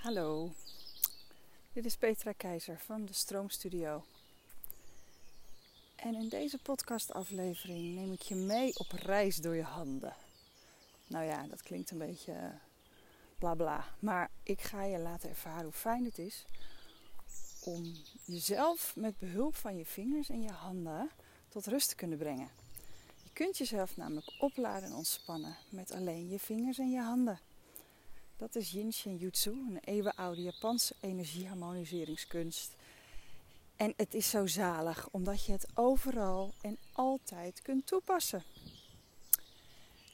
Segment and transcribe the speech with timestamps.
[0.00, 0.52] Hallo,
[1.72, 4.04] dit is Petra Keizer van de Stroomstudio.
[5.96, 10.14] En in deze podcastaflevering neem ik je mee op reis door je handen.
[11.06, 12.48] Nou ja, dat klinkt een beetje uh,
[13.38, 16.44] bla bla, maar ik ga je laten ervaren hoe fijn het is
[17.64, 17.92] om
[18.24, 21.10] jezelf met behulp van je vingers en je handen
[21.48, 22.50] tot rust te kunnen brengen.
[23.22, 27.40] Je kunt jezelf namelijk opladen en ontspannen met alleen je vingers en je handen.
[28.40, 32.76] Dat is Yin Jutsu, een eeuwenoude Japanse energieharmoniseringskunst.
[33.76, 38.42] En het is zo zalig omdat je het overal en altijd kunt toepassen.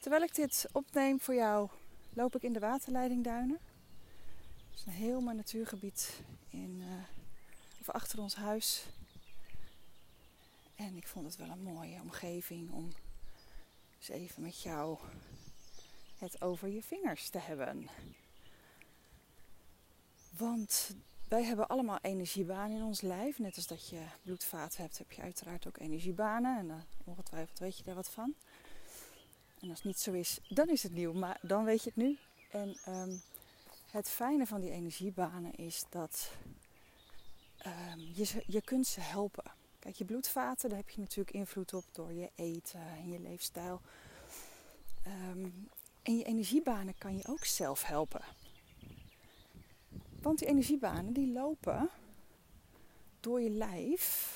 [0.00, 1.68] Terwijl ik dit opneem voor jou,
[2.12, 3.58] loop ik in de waterleidingduinen.
[4.70, 6.92] Dat is een heel mooi natuurgebied in, uh,
[7.80, 8.86] of achter ons huis.
[10.74, 12.92] En ik vond het wel een mooie omgeving om
[13.98, 14.98] eens even met jou
[16.18, 17.88] het over je vingers te hebben.
[20.36, 20.90] Want
[21.28, 23.38] wij hebben allemaal energiebanen in ons lijf.
[23.38, 26.58] Net als dat je bloedvaten hebt, heb je uiteraard ook energiebanen.
[26.58, 26.74] En uh,
[27.04, 28.34] ongetwijfeld weet je daar wat van.
[29.60, 31.12] En als het niet zo is, dan is het nieuw.
[31.12, 32.18] Maar dan weet je het nu.
[32.50, 33.20] En um,
[33.90, 36.30] het fijne van die energiebanen is dat
[37.66, 39.44] um, je, je kunt ze helpen.
[39.78, 43.80] Kijk, je bloedvaten, daar heb je natuurlijk invloed op door je eten en je leefstijl.
[45.06, 45.68] Um,
[46.02, 48.24] en je energiebanen kan je ook zelf helpen.
[50.26, 51.90] Want die energiebanen die lopen
[53.20, 54.32] door je lijf.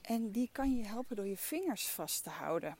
[0.00, 2.76] En die kan je helpen door je vingers vast te houden.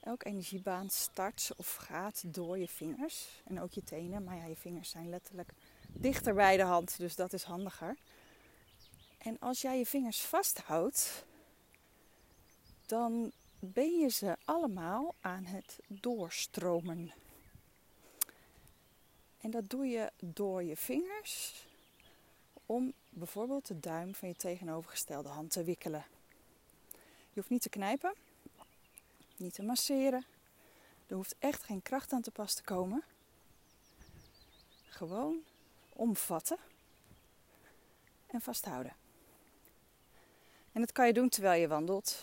[0.00, 3.42] Elke energiebaan start of gaat door je vingers.
[3.44, 4.24] En ook je tenen.
[4.24, 5.52] Maar ja, je vingers zijn letterlijk
[5.88, 6.98] dichter bij de hand.
[6.98, 7.96] Dus dat is handiger.
[9.18, 11.24] En als jij je vingers vasthoudt,
[12.86, 17.12] dan ben je ze allemaal aan het doorstromen.
[19.46, 21.64] En dat doe je door je vingers
[22.66, 26.04] om bijvoorbeeld de duim van je tegenovergestelde hand te wikkelen.
[26.92, 28.14] Je hoeft niet te knijpen,
[29.36, 30.24] niet te masseren.
[31.06, 33.02] Er hoeft echt geen kracht aan te pas te komen.
[34.88, 35.42] Gewoon
[35.92, 36.58] omvatten
[38.26, 38.92] en vasthouden.
[40.72, 42.22] En dat kan je doen terwijl je wandelt,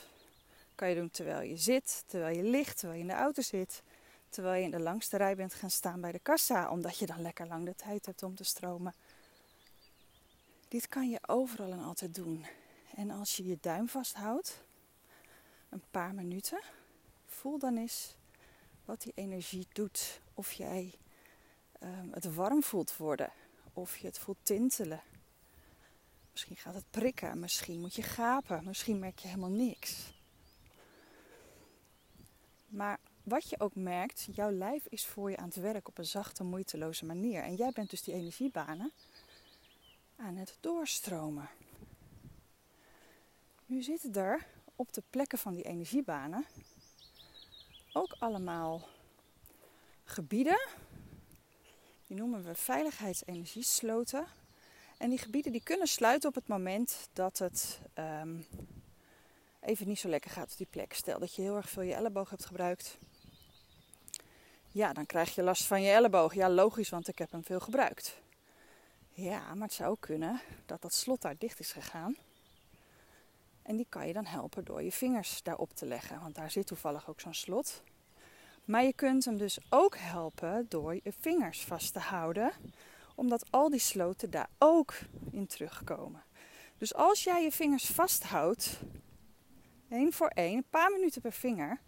[0.75, 3.81] kan je doen terwijl je zit, terwijl je ligt, terwijl je in de auto zit.
[4.34, 7.22] Terwijl je in de langste rij bent gaan staan bij de kassa, omdat je dan
[7.22, 8.94] lekker lang de tijd hebt om te stromen.
[10.68, 12.46] Dit kan je overal en altijd doen.
[12.96, 14.64] En als je je duim vasthoudt,
[15.70, 16.62] een paar minuten,
[17.26, 18.16] voel dan eens
[18.86, 20.22] wat die energie doet.
[20.34, 20.94] Of jij
[21.84, 23.32] um, het warm voelt worden,
[23.74, 25.02] of je het voelt tintelen.
[26.32, 30.14] Misschien gaat het prikken, misschien moet je gapen, misschien merk je helemaal niks.
[32.68, 36.06] Maar wat je ook merkt, jouw lijf is voor je aan het werk op een
[36.06, 37.44] zachte, moeiteloze manier.
[37.44, 38.92] En jij bent dus die energiebanen
[40.16, 41.50] aan het doorstromen.
[43.66, 44.46] Nu zitten er
[44.76, 46.46] op de plekken van die energiebanen
[47.94, 48.88] ook allemaal
[50.04, 50.68] gebieden.
[52.08, 54.26] Die noemen we veiligheidsenergiesloten.
[54.98, 58.46] En die gebieden die kunnen sluiten op het moment dat het um,
[59.60, 60.94] even niet zo lekker gaat op die plek.
[60.94, 62.98] Stel dat je heel erg veel je elleboog hebt gebruikt.
[64.74, 66.34] Ja, dan krijg je last van je elleboog.
[66.34, 68.22] Ja, logisch, want ik heb hem veel gebruikt.
[69.10, 72.16] Ja, maar het zou kunnen dat dat slot daar dicht is gegaan.
[73.62, 76.22] En die kan je dan helpen door je vingers daarop te leggen.
[76.22, 77.84] Want daar zit toevallig ook zo'n slot.
[78.66, 82.52] Maar je kunt hem dus ook helpen door je vingers vast te houden.
[83.16, 84.94] Omdat al die sloten daar ook
[85.32, 86.24] in terugkomen.
[86.78, 88.80] Dus als jij je vingers vasthoudt
[89.90, 91.80] één voor één, een paar minuten per vinger.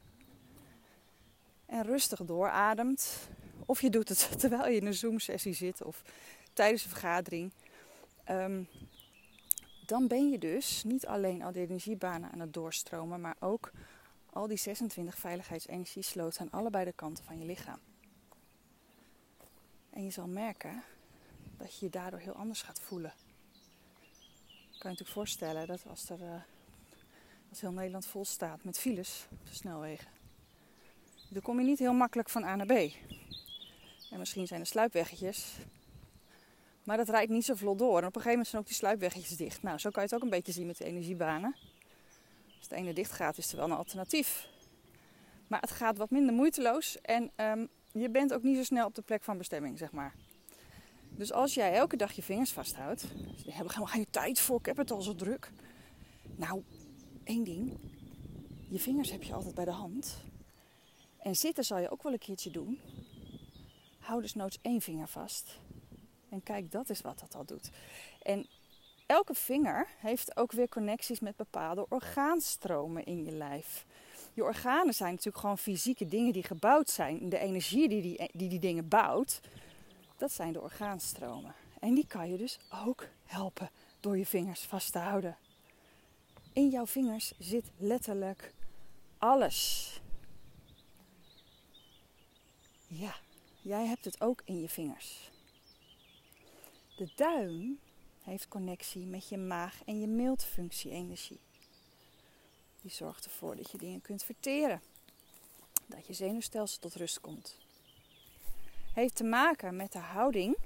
[1.65, 3.29] En rustig doorademt.
[3.65, 6.01] Of je doet het terwijl je in een Zoom-sessie zit of
[6.53, 7.51] tijdens een vergadering.
[8.29, 8.67] Um,
[9.85, 13.71] dan ben je dus niet alleen al die energiebanen aan het doorstromen, maar ook
[14.29, 17.79] al die 26 veiligheidsenergiesloten aan allebei de kanten van je lichaam.
[19.89, 20.83] En je zal merken
[21.57, 23.13] dat je je daardoor heel anders gaat voelen.
[24.41, 26.41] Je kan je natuurlijk voorstellen dat als er uh,
[27.49, 30.14] als heel Nederland vol staat met files op de snelwegen.
[31.35, 32.71] Dan kom je niet heel makkelijk van A naar B.
[34.11, 35.57] En misschien zijn er sluipweggetjes.
[36.83, 37.97] Maar dat rijdt niet zo vlot door.
[37.97, 39.61] En op een gegeven moment zijn ook die sluipweggetjes dicht.
[39.61, 41.55] Nou, zo kan je het ook een beetje zien met de energiebanen.
[42.57, 44.47] Als de ene dicht gaat, is er wel een alternatief.
[45.47, 47.01] Maar het gaat wat minder moeiteloos.
[47.01, 50.13] En um, je bent ook niet zo snel op de plek van bestemming, zeg maar.
[51.09, 53.01] Dus als jij elke dag je vingers vasthoudt.
[53.43, 55.51] Je hebt helemaal geen tijd voor, ik heb het al zo druk.
[56.35, 56.63] Nou,
[57.23, 57.77] één ding.
[58.69, 60.23] Je vingers heb je altijd bij de hand.
[61.25, 62.79] En zitten zal je ook wel een keertje doen.
[63.99, 65.59] hou dus noods één vinger vast.
[66.29, 67.69] En kijk, dat is wat dat al doet.
[68.21, 68.47] En
[69.05, 73.85] elke vinger heeft ook weer connecties met bepaalde orgaanstromen in je lijf.
[74.33, 77.29] Je organen zijn natuurlijk gewoon fysieke dingen die gebouwd zijn.
[77.29, 79.39] De energie die die, die, die dingen bouwt,
[80.17, 81.55] dat zijn de orgaanstromen.
[81.79, 83.69] En die kan je dus ook helpen
[83.99, 85.37] door je vingers vast te houden.
[86.53, 88.53] In jouw vingers zit letterlijk
[89.17, 89.89] alles.
[92.97, 93.15] Ja,
[93.61, 95.31] jij hebt het ook in je vingers.
[96.95, 97.79] De duim
[98.23, 101.39] heeft connectie met je maag en je mildfunctie-energie.
[102.81, 104.81] Die zorgt ervoor dat je dingen kunt verteren.
[105.85, 107.57] Dat je zenuwstelsel tot rust komt.
[108.93, 110.57] Heeft te maken met de houding.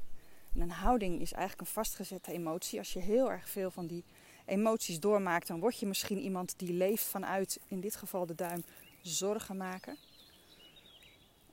[0.53, 2.79] En een houding is eigenlijk een vastgezette emotie.
[2.79, 4.03] Als je heel erg veel van die
[4.45, 8.63] emoties doormaakt, dan word je misschien iemand die leeft vanuit, in dit geval de duim,
[9.01, 9.97] zorgen maken.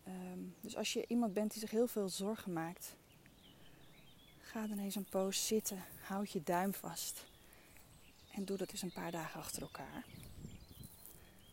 [0.07, 2.95] Ehm, dus als je iemand bent die zich heel veel zorgen maakt,
[4.41, 5.85] ga dan eens een poos zitten.
[6.01, 7.25] Houd je duim vast.
[8.33, 10.05] En doe dat eens een paar dagen achter elkaar.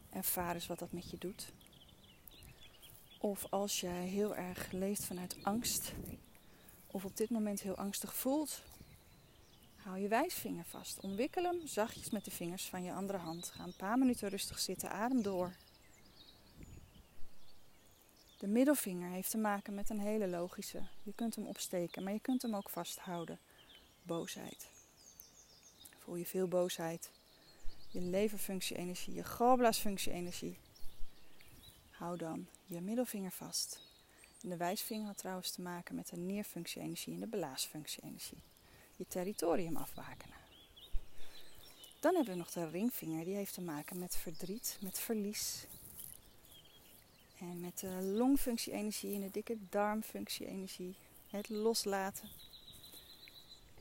[0.09, 1.51] Ervaar eens wat dat met je doet.
[3.17, 5.93] Of als jij heel erg leeft vanuit angst,
[6.87, 8.63] of op dit moment heel angstig voelt,
[9.75, 10.99] hou je wijsvinger vast.
[10.99, 13.49] Omwikkel hem zachtjes met de vingers van je andere hand.
[13.49, 15.55] Ga een paar minuten rustig zitten, adem door.
[18.43, 20.87] De middelvinger heeft te maken met een hele logische.
[21.03, 23.39] Je kunt hem opsteken, maar je kunt hem ook vasthouden.
[24.01, 24.69] Boosheid.
[25.97, 27.11] Voel je veel boosheid?
[27.87, 30.57] Je leverfunctie-energie, je galblaasfunctie-energie.
[31.89, 33.81] Hou dan je middelvinger vast.
[34.41, 38.41] En de wijsvinger had trouwens te maken met de nierfunctie-energie en de blaasfunctie-energie.
[38.95, 40.37] Je territorium afbakenen.
[41.99, 45.67] Dan hebben we nog de ringvinger, die heeft te maken met verdriet, met verlies,
[47.49, 50.95] en met de longfunctie-energie en de dikke darmfunctie-energie.
[51.29, 52.29] Het loslaten.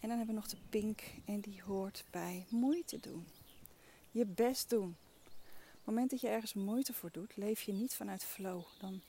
[0.00, 3.26] En dan hebben we nog de pink en die hoort bij moeite doen.
[4.10, 4.96] Je best doen.
[5.26, 8.62] Op het moment dat je ergens moeite voor doet, leef je niet vanuit flow.
[8.78, 9.00] Dan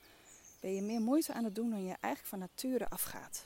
[0.60, 3.46] ben je meer moeite aan het doen dan je eigenlijk van nature afgaat.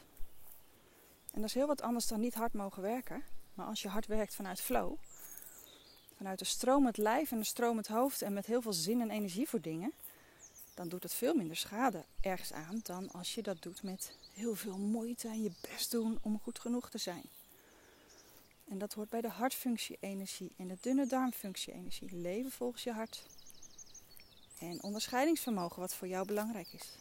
[1.34, 3.24] En dat is heel wat anders dan niet hard mogen werken.
[3.54, 4.94] Maar als je hard werkt vanuit flow,
[6.16, 9.50] vanuit een stromend lijf en een stromend hoofd en met heel veel zin en energie
[9.50, 9.94] voor dingen,
[10.78, 14.56] dan doet het veel minder schade ergens aan dan als je dat doet met heel
[14.56, 17.24] veel moeite en je best doen om goed genoeg te zijn.
[18.68, 22.16] En dat hoort bij de hartfunctie-energie en de dunne darmfunctie-energie.
[22.16, 23.26] Leven volgens je hart.
[24.60, 26.98] En onderscheidingsvermogen, wat voor jou belangrijk is.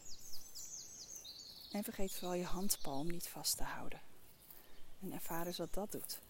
[1.72, 4.00] En vergeet vooral je handpalm niet vast te houden.
[5.00, 6.20] En ervaar eens wat dat doet.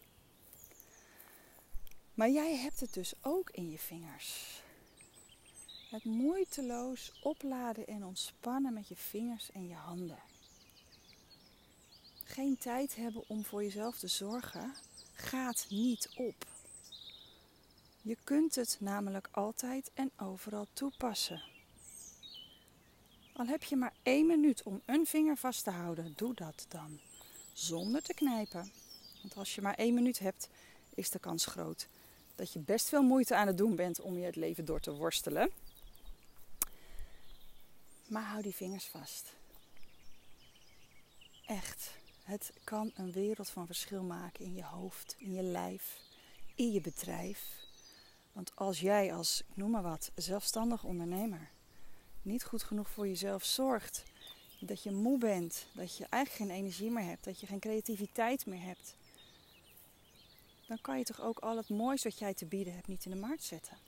[2.15, 4.63] Maar jij hebt het dus ook in je vingers.
[5.97, 10.19] Het moeiteloos opladen en ontspannen met je vingers en je handen.
[12.25, 14.75] Geen tijd hebben om voor jezelf te zorgen
[15.15, 16.47] gaat niet op.
[18.03, 21.43] Je kunt het namelijk altijd en overal toepassen.
[23.33, 26.99] Al heb je maar één minuut om een vinger vast te houden, doe dat dan.
[27.53, 28.73] Zonder te knijpen.
[29.21, 30.49] Want als je maar één minuut hebt,
[30.95, 31.89] is de kans groot
[32.35, 34.93] dat je best veel moeite aan het doen bent om je het leven door te
[34.93, 35.51] worstelen.
[38.09, 39.35] Maar hou die vingers vast.
[41.47, 41.95] Echt.
[42.23, 46.01] Het kan een wereld van verschil maken in je hoofd, in je lijf,
[46.55, 47.65] in je bedrijf.
[48.33, 51.51] Want als jij als, ik noem maar wat, zelfstandig ondernemer
[52.23, 54.03] niet goed genoeg voor jezelf zorgt,
[54.61, 58.47] dat je moe bent, dat je eigenlijk geen energie meer hebt, dat je geen creativiteit
[58.47, 58.97] meer hebt,
[60.67, 63.11] dan kan je toch ook al het moois wat jij te bieden hebt niet in
[63.11, 63.79] de markt zetten.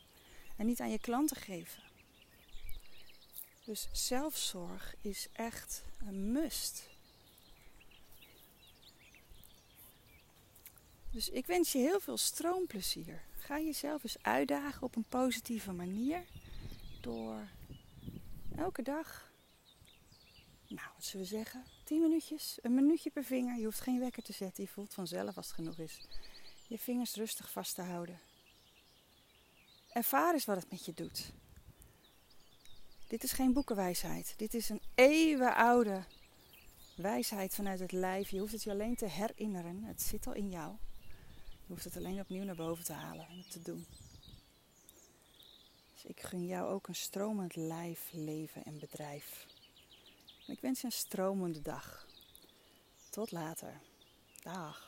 [0.56, 1.82] En niet aan je klanten geven.
[3.68, 6.88] Dus zelfzorg is echt een must.
[11.10, 13.22] Dus ik wens je heel veel stroomplezier.
[13.38, 16.25] Ga jezelf eens uitdagen op een positieve manier.
[17.00, 17.48] Door
[18.56, 19.32] elke dag,
[20.68, 23.58] nou wat zullen we zeggen, 10 minuutjes, een minuutje per vinger.
[23.58, 26.00] Je hoeft geen wekker te zetten, je voelt vanzelf als het genoeg is.
[26.68, 28.20] Je vingers rustig vast te houden.
[29.88, 31.32] Ervaar eens wat het met je doet.
[33.08, 34.34] Dit is geen boekenwijsheid.
[34.36, 36.04] Dit is een eeuwenoude
[36.94, 38.30] wijsheid vanuit het lijf.
[38.30, 39.82] Je hoeft het je alleen te herinneren.
[39.84, 40.76] Het zit al in jou.
[41.48, 43.86] Je hoeft het alleen opnieuw naar boven te halen en te doen.
[45.92, 49.46] Dus ik gun jou ook een stromend lijf, leven en bedrijf.
[50.46, 52.06] ik wens je een stromende dag.
[53.10, 53.80] Tot later.
[54.42, 54.88] Dag.